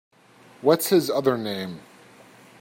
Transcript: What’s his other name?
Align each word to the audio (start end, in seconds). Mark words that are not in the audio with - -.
What’s 0.63 0.87
his 0.87 1.11
other 1.11 1.37
name? 1.37 1.79